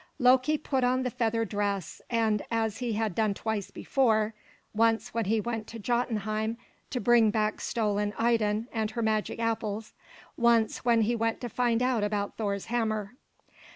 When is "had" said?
2.93-3.13